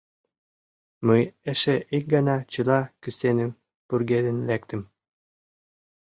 [1.07, 3.51] Мый эше ик гана чыла кӱсеным
[3.87, 4.81] пургедын лектым.